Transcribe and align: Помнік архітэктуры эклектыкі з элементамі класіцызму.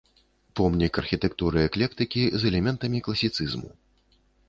Помнік 0.59 0.93
архітэктуры 1.01 1.63
эклектыкі 1.69 2.21
з 2.39 2.51
элементамі 2.53 3.05
класіцызму. 3.11 3.69